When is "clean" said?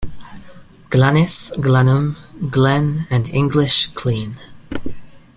3.91-4.33